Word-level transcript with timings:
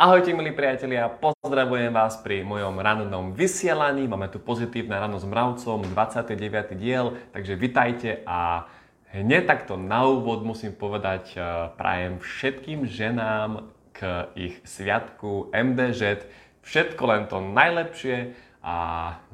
Ahojte 0.00 0.32
milí 0.32 0.56
priatelia, 0.56 1.12
pozdravujem 1.12 1.92
vás 1.92 2.16
pri 2.24 2.40
mojom 2.40 2.72
rannom 2.80 3.36
vysielaní. 3.36 4.08
Máme 4.08 4.32
tu 4.32 4.40
pozitívne 4.40 4.96
ráno 4.96 5.20
s 5.20 5.28
mravcom, 5.28 5.84
29. 5.92 6.72
diel, 6.72 7.20
takže 7.36 7.52
vitajte 7.52 8.24
a 8.24 8.64
hneď 9.12 9.44
takto 9.44 9.76
na 9.76 10.08
úvod 10.08 10.40
musím 10.40 10.72
povedať, 10.72 11.36
eh, 11.36 11.44
prajem 11.76 12.16
všetkým 12.16 12.88
ženám 12.88 13.68
k 13.92 14.24
ich 14.40 14.64
sviatku 14.64 15.52
MDŽ 15.52 16.24
všetko 16.64 17.02
len 17.04 17.28
to 17.28 17.44
najlepšie 17.44 18.32
a 18.64 18.76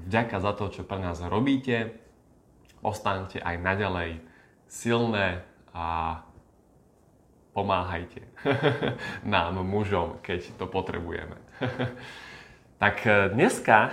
vďaka 0.02 0.42
za 0.42 0.50
to, 0.58 0.66
čo 0.74 0.82
pre 0.82 0.98
nás 0.98 1.22
robíte. 1.22 1.94
Ostaňte 2.82 3.38
aj 3.38 3.54
naďalej 3.62 4.18
silné 4.66 5.46
a 5.70 6.25
pomáhajte 7.56 8.20
nám, 9.24 9.64
mužom, 9.64 10.20
keď 10.20 10.52
to 10.60 10.68
potrebujeme. 10.68 11.40
tak 12.82 13.00
e, 13.08 13.32
dneska 13.32 13.76
e, 13.80 13.90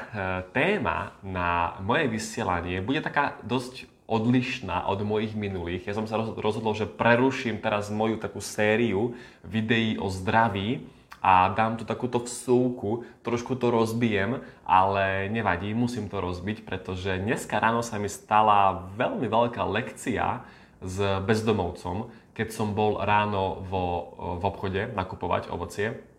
téma 0.51 1.15
na 1.23 1.79
moje 1.79 2.11
vysielanie 2.11 2.83
bude 2.83 2.99
taká 2.99 3.39
dosť 3.47 3.88
odlišná 4.03 4.83
od 4.91 4.99
mojich 5.07 5.31
minulých. 5.31 5.88
Ja 5.88 5.95
som 5.95 6.03
sa 6.03 6.19
rozhodol, 6.19 6.75
že 6.75 6.83
preruším 6.83 7.63
teraz 7.63 7.88
moju 7.88 8.19
takú 8.19 8.43
sériu 8.43 9.15
videí 9.47 9.95
o 9.95 10.11
zdraví 10.11 10.83
a 11.23 11.47
dám 11.55 11.80
tu 11.80 11.88
takúto 11.88 12.19
vsúku, 12.19 13.07
trošku 13.23 13.55
to 13.55 13.71
rozbijem, 13.71 14.43
ale 14.67 15.31
nevadí, 15.31 15.71
musím 15.71 16.11
to 16.11 16.19
rozbiť, 16.19 16.67
pretože 16.67 17.16
dneska 17.16 17.63
ráno 17.63 17.80
sa 17.80 17.95
mi 17.95 18.11
stala 18.11 18.91
veľmi 18.99 19.31
veľká 19.31 19.63
lekcia 19.63 20.43
s 20.83 20.99
bezdomovcom, 21.23 22.11
keď 22.33 22.47
som 22.49 22.73
bol 22.73 22.97
ráno 23.01 23.61
vo, 23.65 23.85
v 24.41 24.43
obchode 24.43 24.81
nakupovať 24.93 25.53
ovocie. 25.53 26.13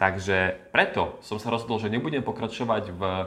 Takže 0.00 0.56
preto 0.72 1.20
som 1.20 1.36
sa 1.36 1.52
rozhodol, 1.52 1.76
že 1.76 1.92
nebudem 1.92 2.24
pokračovať 2.24 2.84
v 2.88 3.02
e, 3.04 3.24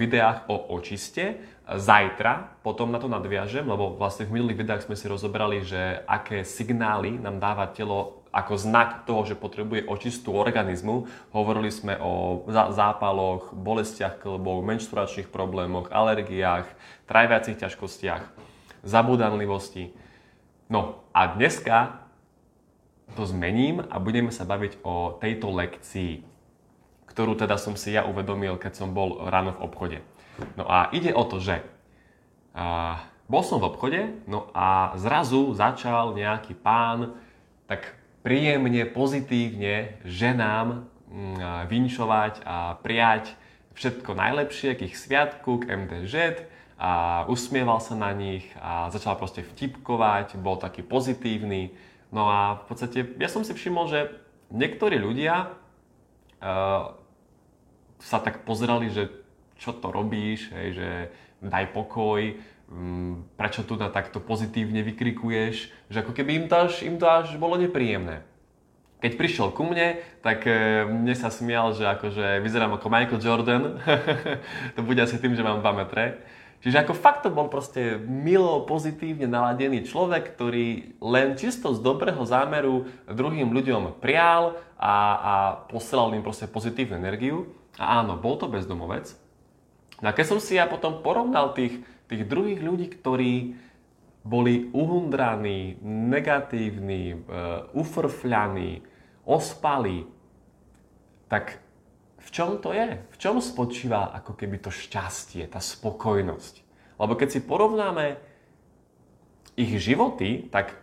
videách 0.00 0.48
o 0.48 0.72
očiste. 0.72 1.44
Zajtra 1.68 2.56
potom 2.64 2.88
na 2.88 2.96
to 2.96 3.04
nadviažem, 3.04 3.68
lebo 3.68 3.92
vlastne 4.00 4.24
v 4.24 4.40
minulých 4.40 4.64
videách 4.64 4.84
sme 4.88 4.96
si 4.96 5.12
rozobrali, 5.12 5.60
že 5.60 6.00
aké 6.08 6.40
signály 6.40 7.20
nám 7.20 7.36
dáva 7.36 7.68
telo 7.68 8.24
ako 8.32 8.54
znak 8.56 9.04
toho, 9.04 9.28
že 9.28 9.36
potrebuje 9.36 9.84
očistú 9.88 10.32
organizmu. 10.32 11.04
Hovorili 11.36 11.68
sme 11.68 12.00
o 12.00 12.44
zápaloch, 12.48 13.52
bolestiach 13.52 14.16
klbov, 14.16 14.64
menštruačných 14.64 15.28
problémoch, 15.28 15.92
alergiách, 15.92 16.64
trajviacich 17.08 17.60
ťažkostiach, 17.60 18.24
zabudanlivosti. 18.88 19.92
No 20.72 21.05
a 21.16 21.32
dneska 21.32 22.04
to 23.16 23.24
zmením 23.24 23.80
a 23.88 23.96
budeme 23.96 24.28
sa 24.28 24.44
baviť 24.44 24.84
o 24.84 25.16
tejto 25.16 25.48
lekcii, 25.48 26.20
ktorú 27.08 27.32
teda 27.40 27.56
som 27.56 27.72
si 27.72 27.96
ja 27.96 28.04
uvedomil, 28.04 28.60
keď 28.60 28.72
som 28.76 28.92
bol 28.92 29.24
ráno 29.24 29.56
v 29.56 29.62
obchode. 29.64 29.98
No 30.60 30.68
a 30.68 30.92
ide 30.92 31.16
o 31.16 31.24
to, 31.24 31.40
že 31.40 31.64
a, 32.52 33.00
bol 33.24 33.40
som 33.40 33.64
v 33.64 33.72
obchode, 33.72 34.00
no 34.28 34.52
a 34.52 34.92
zrazu 35.00 35.56
začal 35.56 36.12
nejaký 36.12 36.52
pán 36.52 37.16
tak 37.64 37.96
príjemne, 38.20 38.84
pozitívne 38.84 39.96
ženám 40.04 40.84
mm, 41.08 41.72
vinšovať 41.72 42.44
a 42.44 42.76
prijať 42.84 43.32
všetko 43.72 44.12
najlepšie 44.12 44.76
k 44.76 44.92
ich 44.92 45.00
sviatku, 45.00 45.64
k 45.64 45.72
MDŽ, 45.80 46.12
a 46.76 47.24
usmieval 47.32 47.80
sa 47.80 47.96
na 47.96 48.12
nich 48.12 48.44
a 48.60 48.92
začal 48.92 49.16
proste 49.16 49.40
vtipkovať, 49.40 50.36
bol 50.36 50.60
taký 50.60 50.84
pozitívny. 50.84 51.72
No 52.12 52.28
a 52.28 52.60
v 52.60 52.64
podstate 52.68 52.98
ja 53.16 53.28
som 53.32 53.42
si 53.42 53.56
všimol, 53.56 53.88
že 53.88 54.12
niektorí 54.52 55.00
ľudia 55.00 55.56
uh, 56.44 56.92
sa 57.96 58.18
tak 58.20 58.44
pozerali, 58.44 58.92
že 58.92 59.08
čo 59.56 59.72
to 59.72 59.88
robíš, 59.88 60.52
hej, 60.52 60.68
že 60.76 60.88
daj 61.40 61.72
pokoj, 61.72 62.36
um, 62.68 63.24
prečo 63.40 63.64
tu 63.64 63.80
na 63.80 63.88
takto 63.88 64.20
pozitívne 64.20 64.84
vykrikuješ, 64.84 65.72
že 65.88 66.00
ako 66.04 66.12
keby 66.12 66.44
im 66.44 66.46
to 66.46 66.56
až, 66.60 66.84
im 66.84 67.00
to 67.00 67.08
až 67.08 67.40
bolo 67.40 67.56
nepríjemné. 67.56 68.20
Keď 68.96 69.12
prišiel 69.20 69.48
ku 69.52 69.68
mne, 69.68 70.00
tak 70.24 70.48
e, 70.48 70.88
mne 70.88 71.12
sa 71.12 71.28
smial, 71.28 71.76
že 71.76 71.84
akože 71.84 72.40
vyzerám 72.40 72.80
ako 72.80 72.88
Michael 72.88 73.20
Jordan. 73.20 73.76
to 74.76 74.80
bude 74.80 74.96
asi 74.96 75.20
tým, 75.20 75.36
že 75.36 75.44
mám 75.44 75.60
2 75.60 75.80
metre. 75.84 76.24
Čiže 76.64 76.82
ako 76.82 76.94
fakt 76.96 77.22
to 77.22 77.30
bol 77.30 77.46
proste 77.52 78.00
milo, 78.00 78.64
pozitívne 78.64 79.28
naladený 79.28 79.86
človek, 79.86 80.34
ktorý 80.34 80.98
len 80.98 81.36
čisto 81.36 81.70
z 81.76 81.78
dobrého 81.84 82.20
zámeru 82.26 82.88
druhým 83.06 83.52
ľuďom 83.52 84.00
prial 84.02 84.56
a, 84.80 84.94
a 85.16 85.32
posielal 85.68 86.16
im 86.16 86.24
proste 86.24 86.48
pozitívnu 86.48 86.96
energiu. 86.98 87.52
A 87.76 88.00
áno, 88.00 88.16
bol 88.16 88.40
to 88.40 88.48
bezdomovec. 88.48 89.12
No 90.00 90.10
a 90.10 90.16
keď 90.16 90.26
som 90.36 90.38
si 90.40 90.56
ja 90.56 90.64
potom 90.68 91.04
porovnal 91.04 91.52
tých, 91.52 91.80
tých 92.08 92.24
druhých 92.24 92.60
ľudí, 92.60 92.88
ktorí 92.88 93.56
boli 94.26 94.68
uhundraní, 94.74 95.78
negatívni, 95.86 97.14
uh, 97.14 97.70
ufrfľaní, 97.78 98.82
ospali, 99.22 100.02
tak 101.30 101.62
v 102.26 102.30
čom 102.34 102.58
to 102.58 102.74
je? 102.74 102.98
V 103.14 103.16
čom 103.22 103.38
spočíva 103.38 104.10
ako 104.10 104.34
keby 104.34 104.58
to 104.58 104.74
šťastie, 104.74 105.46
tá 105.46 105.62
spokojnosť? 105.62 106.54
Lebo 106.98 107.14
keď 107.14 107.28
si 107.30 107.40
porovnáme 107.46 108.18
ich 109.54 109.72
životy, 109.78 110.50
tak 110.50 110.74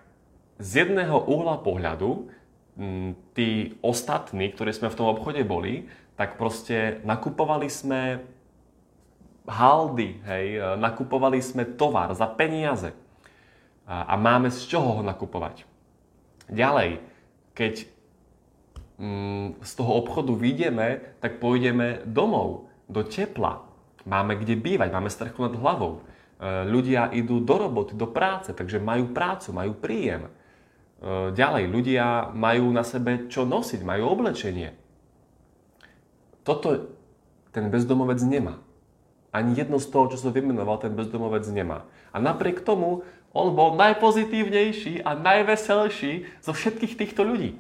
z 0.58 0.88
jedného 0.88 1.20
uhla 1.28 1.60
pohľadu 1.60 2.32
tí 3.38 3.78
ostatní, 3.86 4.50
ktorí 4.50 4.72
sme 4.74 4.90
v 4.90 4.98
tom 4.98 5.12
obchode 5.12 5.44
boli, 5.46 5.86
tak 6.18 6.42
proste 6.42 7.04
nakupovali 7.06 7.70
sme 7.70 8.24
haldy, 9.44 10.24
hej, 10.24 10.78
nakupovali 10.80 11.44
sme 11.44 11.68
tovar 11.76 12.16
za 12.16 12.26
peniaze 12.32 12.96
a, 13.84 14.16
máme 14.16 14.48
z 14.48 14.72
čoho 14.72 15.00
ho 15.00 15.04
nakupovať. 15.04 15.68
Ďalej, 16.48 17.04
keď 17.52 17.86
z 19.60 19.72
toho 19.76 20.00
obchodu 20.00 20.32
vyjdeme, 20.36 21.20
tak 21.20 21.44
pôjdeme 21.44 22.06
domov, 22.08 22.72
do 22.88 23.04
tepla. 23.04 23.64
Máme 24.04 24.36
kde 24.36 24.60
bývať, 24.60 24.92
máme 24.92 25.08
strechu 25.08 25.48
nad 25.48 25.56
hlavou. 25.56 26.04
E, 26.04 26.68
ľudia 26.68 27.12
idú 27.16 27.40
do 27.40 27.56
roboty, 27.56 27.96
do 27.96 28.08
práce, 28.08 28.52
takže 28.52 28.84
majú 28.84 29.16
prácu, 29.16 29.56
majú 29.56 29.72
príjem. 29.76 30.28
E, 30.28 30.32
ďalej, 31.32 31.64
ľudia 31.72 32.32
majú 32.36 32.72
na 32.76 32.84
sebe 32.84 33.32
čo 33.32 33.48
nosiť, 33.48 33.82
majú 33.84 34.12
oblečenie. 34.12 34.76
Toto 36.44 36.92
ten 37.56 37.72
bezdomovec 37.72 38.20
nemá. 38.28 38.60
Ani 39.34 39.56
jedno 39.58 39.80
z 39.80 39.88
toho, 39.90 40.12
čo 40.12 40.20
som 40.20 40.36
vymenoval, 40.36 40.84
ten 40.84 40.94
bezdomovec 40.94 41.48
nemá. 41.50 41.88
A 42.12 42.20
napriek 42.20 42.62
tomu 42.62 43.08
on 43.34 43.56
bol 43.58 43.74
najpozitívnejší 43.80 45.02
a 45.02 45.18
najveselší 45.18 46.30
zo 46.44 46.54
všetkých 46.54 46.94
týchto 47.00 47.26
ľudí. 47.26 47.58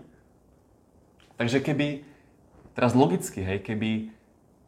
Takže 1.38 1.60
keby, 1.60 2.06
teraz 2.78 2.94
logicky, 2.94 3.42
hej, 3.42 3.60
keby 3.66 4.14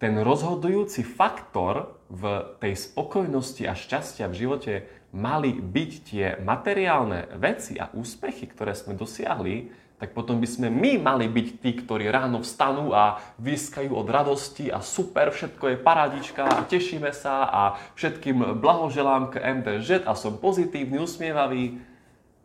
ten 0.01 0.19
rozhodujúci 0.19 1.07
faktor 1.07 1.95
v 2.11 2.43
tej 2.59 2.73
spokojnosti 2.75 3.63
a 3.65 3.73
šťastia 3.73 4.27
v 4.27 4.37
živote 4.37 4.73
mali 5.15 5.55
byť 5.55 5.91
tie 6.03 6.25
materiálne 6.43 7.31
veci 7.39 7.79
a 7.79 7.87
úspechy, 7.95 8.51
ktoré 8.51 8.75
sme 8.75 8.99
dosiahli, 8.99 9.71
tak 9.95 10.11
potom 10.11 10.43
by 10.43 10.47
sme 10.47 10.67
my 10.67 10.99
mali 10.99 11.31
byť 11.31 11.47
tí, 11.63 11.71
ktorí 11.71 12.11
ráno 12.11 12.43
vstanú 12.43 12.91
a 12.91 13.23
vyskajú 13.39 13.95
od 13.95 14.07
radosti 14.11 14.67
a 14.67 14.83
super, 14.83 15.31
všetko 15.31 15.71
je 15.71 15.77
paradička 15.79 16.43
a 16.43 16.67
tešíme 16.67 17.15
sa 17.15 17.47
a 17.47 17.61
všetkým 17.95 18.59
blahoželám 18.59 19.31
k 19.31 19.39
MDŽ 19.39 20.03
a 20.03 20.11
som 20.19 20.35
pozitívny, 20.35 20.99
usmievavý. 20.99 21.79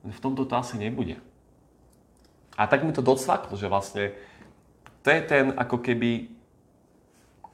V 0.06 0.20
tomto 0.22 0.47
to 0.47 0.54
asi 0.54 0.78
nebude. 0.78 1.19
A 2.60 2.69
tak 2.69 2.84
mi 2.84 2.93
to 2.93 3.00
docvaklo, 3.00 3.56
že 3.56 3.72
vlastne 3.72 4.12
to 5.00 5.09
je 5.09 5.21
ten 5.25 5.56
ako 5.56 5.80
keby 5.80 6.28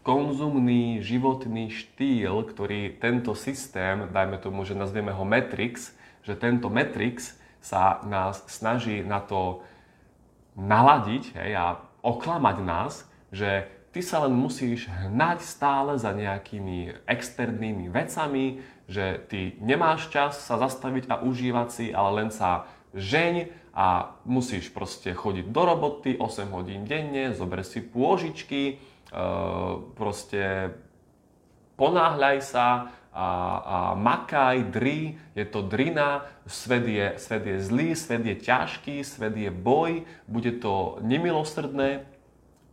konzumný 0.03 0.99
životný 0.99 1.71
štýl, 1.71 2.43
ktorý 2.43 2.99
tento 2.99 3.39
systém, 3.39 4.11
dajme 4.11 4.43
tomu, 4.43 4.67
že 4.67 4.75
nazvieme 4.75 5.15
ho 5.15 5.23
Matrix, 5.23 5.95
že 6.27 6.35
tento 6.35 6.67
Matrix 6.67 7.39
sa 7.63 8.03
nás 8.03 8.43
snaží 8.51 9.07
na 9.07 9.23
to 9.23 9.63
naladiť 10.59 11.39
hej, 11.39 11.53
a 11.55 11.67
oklamať 12.03 12.57
nás, 12.63 13.07
že 13.31 13.67
ty 13.91 14.03
sa 14.03 14.27
len 14.27 14.35
musíš 14.35 14.87
hnať 14.87 15.43
stále 15.43 15.99
za 15.99 16.15
nejakými 16.15 17.07
externými 17.07 17.91
vecami, 17.91 18.63
že 18.87 19.23
ty 19.27 19.59
nemáš 19.59 20.07
čas 20.11 20.39
sa 20.39 20.59
zastaviť 20.59 21.11
a 21.11 21.23
užívať 21.23 21.69
si, 21.71 21.87
ale 21.91 22.23
len 22.23 22.31
sa 22.31 22.71
žeň 22.97 23.53
a 23.77 24.17
musíš 24.25 24.73
proste 24.73 25.13
chodiť 25.13 25.53
do 25.53 25.63
roboty 25.69 26.17
8 26.17 26.49
hodín 26.57 26.89
denne, 26.89 27.37
zober 27.37 27.61
si 27.61 27.85
pôžičky, 27.85 28.63
e, 28.73 28.75
proste 29.93 30.73
ponáhľaj 31.77 32.37
sa 32.41 32.97
a, 33.17 33.29
a 33.65 33.79
makaj, 33.97 34.73
dri, 34.73 35.17
je 35.33 35.45
to 35.49 35.65
drina, 35.65 36.29
svet 36.45 36.85
je, 36.85 37.07
svet 37.17 37.45
je 37.49 37.57
zlý, 37.65 37.97
svet 37.97 38.25
je 38.25 38.37
ťažký, 38.37 39.01
svet 39.01 39.33
je 39.37 39.49
boj, 39.49 40.05
bude 40.29 40.53
to 40.61 41.01
nemilosrdné. 41.01 42.05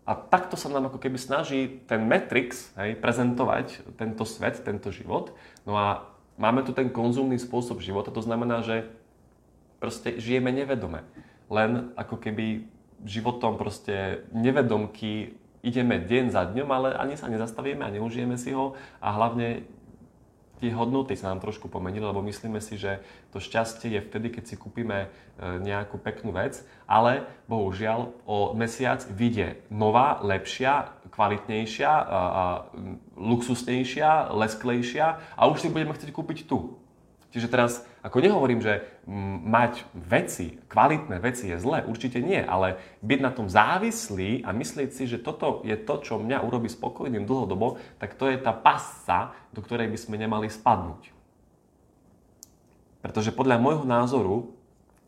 A 0.04 0.12
takto 0.20 0.60
sa 0.60 0.68
nám 0.68 0.92
ako 0.92 1.00
keby 1.00 1.16
snaží 1.16 1.80
ten 1.88 2.04
Matrix 2.04 2.76
hej, 2.76 3.00
prezentovať 3.00 3.96
tento 3.96 4.28
svet, 4.28 4.60
tento 4.60 4.92
život. 4.92 5.32
No 5.64 5.80
a 5.80 6.12
máme 6.36 6.68
tu 6.68 6.76
ten 6.76 6.92
konzumný 6.92 7.40
spôsob 7.40 7.80
života, 7.80 8.12
to 8.12 8.20
znamená, 8.20 8.68
že 8.68 8.92
proste 9.84 10.16
žijeme 10.16 10.56
nevedome. 10.56 11.04
Len 11.52 11.92
ako 12.00 12.16
keby 12.16 12.64
životom 13.04 13.60
proste 13.60 14.24
nevedomky 14.32 15.36
ideme 15.60 16.00
deň 16.00 16.32
za 16.32 16.48
dňom, 16.48 16.70
ale 16.72 16.96
ani 16.96 17.20
sa 17.20 17.28
nezastavíme 17.28 17.84
a 17.84 17.92
neužijeme 17.92 18.40
si 18.40 18.56
ho 18.56 18.80
a 19.04 19.12
hlavne 19.12 19.68
tie 20.64 20.72
hodnoty 20.72 21.20
sa 21.20 21.28
nám 21.28 21.44
trošku 21.44 21.68
pomenili, 21.68 22.08
lebo 22.08 22.24
myslíme 22.24 22.64
si, 22.64 22.80
že 22.80 23.04
to 23.36 23.44
šťastie 23.44 24.00
je 24.00 24.00
vtedy, 24.08 24.32
keď 24.32 24.44
si 24.48 24.56
kúpime 24.56 25.00
e, 25.04 25.08
nejakú 25.60 26.00
peknú 26.00 26.32
vec, 26.32 26.64
ale 26.88 27.28
bohužiaľ 27.52 28.16
o 28.24 28.56
mesiac 28.56 29.04
vyjde 29.12 29.60
nová, 29.68 30.24
lepšia, 30.24 30.96
kvalitnejšia, 31.12 31.92
a, 31.92 32.00
a, 32.00 32.46
luxusnejšia, 33.20 34.32
lesklejšia 34.32 35.36
a 35.36 35.42
už 35.52 35.68
si 35.68 35.68
budeme 35.68 35.92
chcieť 35.92 36.16
kúpiť 36.16 36.48
tu. 36.48 36.80
Čiže 37.34 37.50
teraz, 37.50 37.82
ako 38.06 38.22
nehovorím, 38.22 38.62
že 38.62 38.86
mať 39.42 39.90
veci, 39.98 40.62
kvalitné 40.70 41.18
veci 41.18 41.50
je 41.50 41.58
zlé, 41.58 41.82
určite 41.82 42.22
nie, 42.22 42.38
ale 42.38 42.78
byť 43.02 43.20
na 43.26 43.34
tom 43.34 43.50
závislý 43.50 44.46
a 44.46 44.54
myslieť 44.54 44.94
si, 44.94 45.10
že 45.10 45.18
toto 45.18 45.66
je 45.66 45.74
to, 45.74 45.98
čo 46.06 46.22
mňa 46.22 46.46
urobí 46.46 46.70
spokojným 46.70 47.26
dlhodobo, 47.26 47.82
tak 47.98 48.14
to 48.14 48.30
je 48.30 48.38
tá 48.38 48.54
pasca, 48.54 49.34
do 49.50 49.66
ktorej 49.66 49.90
by 49.90 49.98
sme 49.98 50.22
nemali 50.22 50.46
spadnúť. 50.46 51.10
Pretože 53.02 53.34
podľa 53.34 53.58
môjho 53.58 53.86
názoru, 53.90 54.54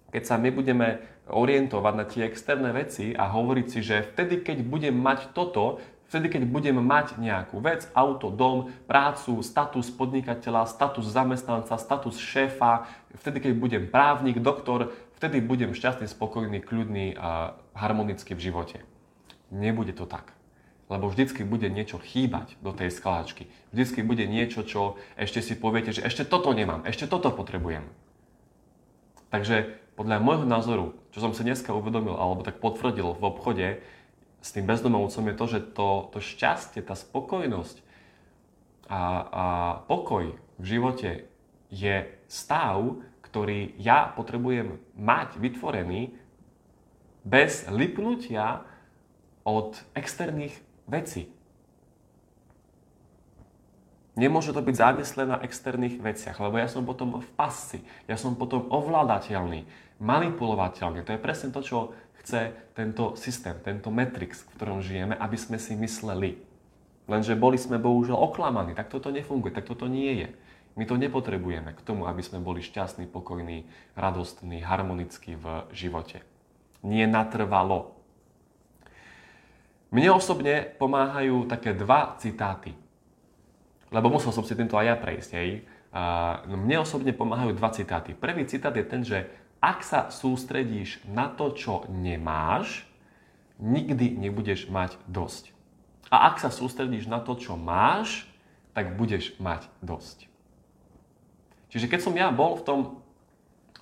keď 0.10 0.24
sa 0.26 0.42
my 0.42 0.50
budeme 0.50 1.06
orientovať 1.30 1.94
na 1.94 2.06
tie 2.10 2.26
externé 2.26 2.74
veci 2.74 3.14
a 3.14 3.30
hovoriť 3.30 3.66
si, 3.70 3.80
že 3.86 4.02
vtedy, 4.02 4.42
keď 4.42 4.66
budem 4.66 4.98
mať 4.98 5.30
toto, 5.38 5.78
Vtedy, 6.06 6.30
keď 6.30 6.42
budem 6.46 6.78
mať 6.78 7.18
nejakú 7.18 7.58
vec, 7.58 7.90
auto, 7.98 8.30
dom, 8.30 8.70
prácu, 8.86 9.42
status 9.42 9.90
podnikateľa, 9.90 10.70
status 10.70 11.10
zamestnanca, 11.10 11.82
status 11.82 12.22
šéfa, 12.22 12.86
vtedy, 13.18 13.42
keď 13.42 13.52
budem 13.58 13.84
právnik, 13.90 14.38
doktor, 14.38 14.94
vtedy 15.18 15.42
budem 15.42 15.74
šťastný, 15.74 16.06
spokojný, 16.06 16.62
kľudný 16.62 17.18
a 17.18 17.58
harmonický 17.74 18.38
v 18.38 18.46
živote. 18.52 18.78
Nebude 19.50 19.98
to 19.98 20.06
tak. 20.06 20.38
Lebo 20.86 21.10
vždycky 21.10 21.42
bude 21.42 21.66
niečo 21.66 21.98
chýbať 21.98 22.54
do 22.62 22.70
tej 22.70 22.94
skladačky. 22.94 23.50
Vždycky 23.74 24.06
bude 24.06 24.30
niečo, 24.30 24.62
čo 24.62 25.02
ešte 25.18 25.42
si 25.42 25.58
poviete, 25.58 25.90
že 25.90 26.06
ešte 26.06 26.22
toto 26.22 26.54
nemám, 26.54 26.86
ešte 26.86 27.10
toto 27.10 27.34
potrebujem. 27.34 27.90
Takže 29.34 29.82
podľa 29.98 30.22
môjho 30.22 30.46
názoru, 30.46 30.86
čo 31.10 31.26
som 31.26 31.34
si 31.34 31.42
dneska 31.42 31.74
uvedomil 31.74 32.14
alebo 32.14 32.46
tak 32.46 32.62
potvrdil 32.62 33.18
v 33.18 33.24
obchode, 33.26 33.68
s 34.46 34.54
tým 34.54 34.70
bezdomovcom 34.70 35.26
je 35.26 35.36
to, 35.42 35.46
že 35.50 35.60
to, 35.74 35.90
to 36.14 36.20
šťastie, 36.22 36.86
tá 36.86 36.94
spokojnosť 36.94 37.82
a, 38.86 39.02
a 39.02 39.46
pokoj 39.90 40.38
v 40.62 40.66
živote 40.70 41.26
je 41.74 42.06
stav, 42.30 43.02
ktorý 43.26 43.74
ja 43.82 44.14
potrebujem 44.14 44.78
mať 44.94 45.42
vytvorený 45.42 46.14
bez 47.26 47.66
lipnutia 47.74 48.62
od 49.42 49.82
externých 49.98 50.54
vecí. 50.86 51.26
Nemôže 54.14 54.54
to 54.54 54.62
byť 54.62 54.76
závislé 54.78 55.24
na 55.28 55.42
externých 55.42 56.00
veciach, 56.00 56.38
lebo 56.40 56.62
ja 56.62 56.70
som 56.70 56.86
potom 56.86 57.20
v 57.20 57.30
pasci, 57.36 57.84
ja 58.06 58.16
som 58.16 58.38
potom 58.38 58.70
ovládateľný, 58.70 59.66
manipulovateľný. 60.00 61.04
To 61.04 61.18
je 61.18 61.20
presne 61.20 61.50
to, 61.52 61.60
čo 61.60 61.78
chce 62.26 62.74
tento 62.74 63.14
systém, 63.14 63.54
tento 63.62 63.94
matrix, 63.94 64.42
v 64.42 64.58
ktorom 64.58 64.82
žijeme, 64.82 65.14
aby 65.14 65.38
sme 65.38 65.62
si 65.62 65.78
mysleli. 65.78 66.42
Lenže 67.06 67.38
boli 67.38 67.62
sme 67.62 67.78
bohužiaľ 67.78 68.18
oklamaní, 68.18 68.74
tak 68.74 68.90
toto 68.90 69.14
nefunguje, 69.14 69.54
tak 69.54 69.70
toto 69.70 69.86
nie 69.86 70.26
je. 70.26 70.30
My 70.74 70.90
to 70.90 70.98
nepotrebujeme 70.98 71.78
k 71.78 71.86
tomu, 71.86 72.10
aby 72.10 72.26
sme 72.26 72.42
boli 72.42 72.66
šťastní, 72.66 73.06
pokojní, 73.08 73.70
radostní, 73.94 74.66
harmonickí 74.66 75.38
v 75.38 75.70
živote. 75.70 76.26
Nie 76.82 77.06
natrvalo. 77.06 77.94
Mne 79.94 80.18
osobne 80.18 80.66
pomáhajú 80.76 81.48
také 81.48 81.72
dva 81.72 82.18
citáty. 82.20 82.76
Lebo 83.94 84.12
musel 84.12 84.34
som 84.36 84.44
si 84.44 84.58
týmto 84.58 84.76
aj 84.76 84.86
ja 84.90 84.96
prejsť. 85.00 85.32
Hej. 85.40 85.64
Mne 86.52 86.84
osobne 86.84 87.16
pomáhajú 87.16 87.56
dva 87.56 87.72
citáty. 87.72 88.12
Prvý 88.12 88.44
citát 88.44 88.76
je 88.76 88.84
ten, 88.84 89.06
že 89.06 89.32
ak 89.64 89.82
sa 89.82 90.14
sústredíš 90.14 91.02
na 91.08 91.32
to, 91.32 91.54
čo 91.56 91.88
nemáš, 91.90 92.86
nikdy 93.60 94.16
nebudeš 94.16 94.68
mať 94.68 95.00
dosť. 95.08 95.56
A 96.14 96.30
ak 96.32 96.38
sa 96.38 96.54
sústredíš 96.54 97.10
na 97.10 97.24
to, 97.24 97.34
čo 97.36 97.58
máš, 97.58 98.30
tak 98.76 99.00
budeš 99.00 99.34
mať 99.40 99.66
dosť. 99.80 100.28
Čiže 101.72 101.88
keď 101.92 102.00
som 102.00 102.16
ja 102.16 102.30
bol 102.32 102.60
v 102.60 102.66
tom 102.68 102.80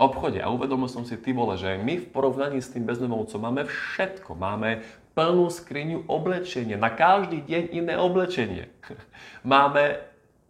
obchode 0.02 0.42
a 0.42 0.50
uvedomil 0.50 0.90
som 0.90 1.06
si, 1.06 1.14
ty 1.20 1.34
vole, 1.36 1.58
že 1.60 1.78
my 1.78 2.02
v 2.02 2.10
porovnaní 2.10 2.62
s 2.62 2.74
tým 2.74 2.86
bezdomovcom 2.86 3.42
máme 3.42 3.70
všetko. 3.70 4.34
Máme 4.34 4.82
plnú 5.14 5.46
skriňu 5.54 6.10
oblečenia, 6.10 6.74
na 6.74 6.90
každý 6.90 7.46
deň 7.46 7.64
iné 7.70 7.94
oblečenie. 8.02 8.74
máme 9.46 10.02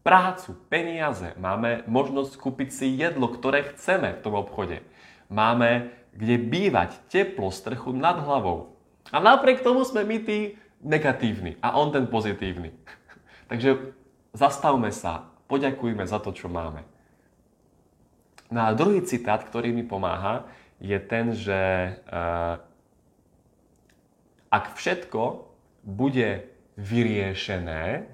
prácu, 0.07 0.55
peniaze, 0.71 1.35
máme 1.35 1.83
možnosť 1.87 2.39
kúpiť 2.39 2.69
si 2.71 2.87
jedlo, 2.95 3.27
ktoré 3.27 3.75
chceme 3.75 4.15
v 4.15 4.23
tom 4.23 4.39
obchode 4.39 4.83
máme 5.33 5.89
kde 6.13 6.37
bývať, 6.37 7.01
teplo, 7.09 7.49
strchu 7.49 7.89
nad 7.89 8.21
hlavou. 8.21 8.77
A 9.09 9.17
napriek 9.17 9.65
tomu 9.65 9.81
sme 9.81 10.05
my 10.05 10.21
tí 10.21 10.55
negatívni 10.85 11.57
a 11.57 11.73
on 11.73 11.89
ten 11.89 12.05
pozitívny. 12.05 12.69
Takže 13.49 13.97
zastavme 14.37 14.93
sa, 14.93 15.33
poďakujme 15.49 16.05
za 16.05 16.21
to, 16.21 16.29
čo 16.31 16.47
máme. 16.47 16.85
No 18.53 18.69
a 18.69 18.77
druhý 18.77 19.01
citát, 19.01 19.41
ktorý 19.41 19.73
mi 19.73 19.81
pomáha, 19.81 20.45
je 20.77 20.97
ten, 21.01 21.33
že 21.33 21.57
uh, 22.05 22.61
ak 24.53 24.77
všetko 24.77 25.49
bude 25.81 26.45
vyriešené, 26.77 28.05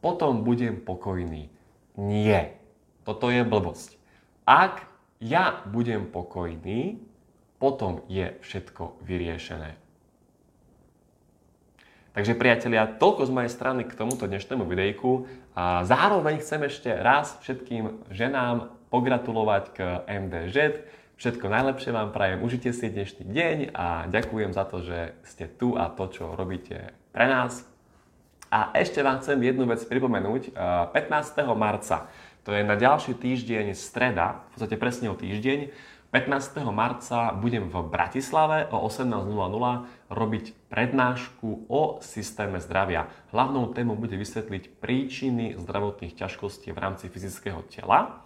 potom 0.00 0.40
budem 0.40 0.80
pokojný. 0.80 1.52
Nie. 2.00 2.56
Toto 3.04 3.28
je 3.28 3.44
blbosť. 3.44 4.00
Ak 4.48 4.93
ja 5.24 5.64
budem 5.64 6.04
pokojný, 6.04 7.00
potom 7.56 8.04
je 8.12 8.36
všetko 8.44 9.00
vyriešené. 9.00 9.80
Takže 12.12 12.36
priatelia, 12.36 12.86
toľko 12.86 13.26
z 13.26 13.32
mojej 13.32 13.50
strany 13.50 13.82
k 13.88 13.96
tomuto 13.96 14.28
dnešnému 14.28 14.68
videjku 14.68 15.26
a 15.56 15.82
zároveň 15.82 16.44
chcem 16.44 16.62
ešte 16.68 16.92
raz 16.92 17.40
všetkým 17.42 18.06
ženám 18.12 18.70
pogratulovať 18.92 19.64
k 19.74 19.78
MDŽ. 20.06 20.86
Všetko 21.18 21.46
najlepšie 21.50 21.90
vám 21.90 22.14
prajem, 22.14 22.44
užite 22.44 22.70
si 22.70 22.86
dnešný 22.92 23.24
deň 23.26 23.58
a 23.74 24.06
ďakujem 24.12 24.52
za 24.54 24.62
to, 24.68 24.84
že 24.84 25.16
ste 25.26 25.50
tu 25.50 25.74
a 25.74 25.90
to, 25.90 26.06
čo 26.12 26.38
robíte 26.38 26.94
pre 27.10 27.26
nás. 27.26 27.66
A 28.46 28.70
ešte 28.78 29.02
vám 29.02 29.18
chcem 29.18 29.40
jednu 29.42 29.66
vec 29.66 29.82
pripomenúť. 29.82 30.54
15. 30.54 30.94
marca 31.58 32.06
to 32.44 32.52
je 32.52 32.60
na 32.60 32.76
ďalší 32.76 33.16
týždeň 33.16 33.72
streda, 33.72 34.44
v 34.52 34.60
podstate 34.60 34.76
presne 34.76 35.08
o 35.08 35.16
týždeň. 35.16 35.72
15. 36.14 36.62
marca 36.70 37.34
budem 37.34 37.66
v 37.66 37.74
Bratislave 37.90 38.70
o 38.70 38.86
18.00 38.86 40.14
robiť 40.14 40.44
prednášku 40.70 41.66
o 41.66 41.98
systéme 41.98 42.62
zdravia. 42.62 43.10
Hlavnou 43.34 43.74
témou 43.74 43.98
bude 43.98 44.14
vysvetliť 44.14 44.78
príčiny 44.78 45.58
zdravotných 45.58 46.14
ťažkostí 46.14 46.70
v 46.70 46.78
rámci 46.78 47.10
fyzického 47.10 47.66
tela 47.66 48.22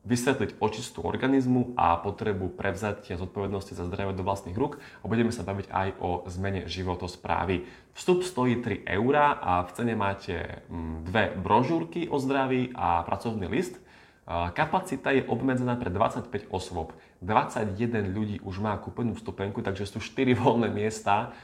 vysvetliť 0.00 0.56
očistú 0.64 1.04
organizmu 1.04 1.76
a 1.76 2.00
potrebu 2.00 2.56
prevzatia 2.56 3.20
zodpovednosti 3.20 3.76
za 3.76 3.84
zdravie 3.84 4.16
do 4.16 4.24
vlastných 4.24 4.56
rúk 4.56 4.80
a 5.00 5.04
budeme 5.04 5.28
sa 5.28 5.44
baviť 5.44 5.66
aj 5.68 5.88
o 6.00 6.24
zmene 6.24 6.64
životosprávy. 6.64 7.68
Vstup 7.92 8.24
stojí 8.24 8.64
3 8.64 8.88
eurá 8.96 9.36
a 9.36 9.60
v 9.68 9.70
cene 9.76 9.94
máte 9.98 10.64
mm, 10.72 11.04
dve 11.04 11.24
brožúrky 11.36 12.08
o 12.08 12.16
zdraví 12.16 12.72
a 12.72 13.04
pracovný 13.04 13.48
list– 13.48 13.76
Kapacita 14.30 15.10
je 15.10 15.26
obmedzená 15.26 15.74
pre 15.74 15.90
25 15.90 16.54
osôb. 16.54 16.94
21 17.18 17.74
ľudí 18.14 18.38
už 18.46 18.62
má 18.62 18.78
kúpenú 18.78 19.18
vstupenku, 19.18 19.58
takže 19.58 19.90
sú 19.90 19.98
4 19.98 20.38
voľné 20.38 20.70
miesta. 20.70 21.34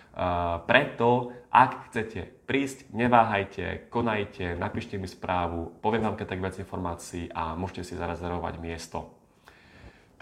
Preto, 0.71 1.35
ak 1.51 1.91
chcete 1.91 2.47
prísť, 2.47 2.87
neváhajte, 2.95 3.91
konajte, 3.91 4.55
napíšte 4.55 5.03
mi 5.03 5.11
správu, 5.11 5.75
poviem 5.83 6.07
vám 6.07 6.15
keď 6.15 6.27
tak 6.31 6.43
viac 6.47 6.55
informácií 6.63 7.27
a 7.35 7.59
môžete 7.59 7.91
si 7.91 7.99
zarezervovať 7.99 8.55
miesto. 8.63 9.11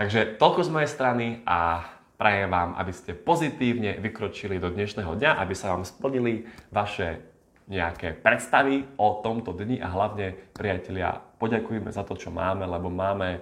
Takže 0.00 0.40
toľko 0.40 0.60
z 0.64 0.72
mojej 0.72 0.88
strany 0.88 1.26
a 1.44 1.84
prajem 2.16 2.48
vám, 2.48 2.80
aby 2.80 2.92
ste 2.96 3.12
pozitívne 3.12 4.00
vykročili 4.00 4.56
do 4.56 4.72
dnešného 4.72 5.12
dňa, 5.12 5.36
aby 5.36 5.52
sa 5.52 5.76
vám 5.76 5.84
splnili 5.84 6.48
vaše 6.72 7.20
nejaké 7.64 8.12
predstavy 8.12 8.84
o 9.00 9.24
tomto 9.24 9.56
dni 9.56 9.80
a 9.80 9.88
hlavne, 9.88 10.36
priatelia, 10.52 11.16
poďakujeme 11.40 11.88
za 11.88 12.04
to, 12.04 12.16
čo 12.16 12.28
máme, 12.28 12.68
lebo 12.68 12.92
máme 12.92 13.40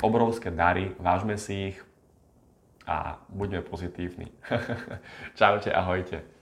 obrovské 0.00 0.52
dary, 0.52 0.92
vážme 1.00 1.40
si 1.40 1.72
ich 1.72 1.78
a 2.84 3.16
buďme 3.28 3.64
pozitívni. 3.64 4.28
Čaute, 5.38 5.72
ahojte. 5.72 6.39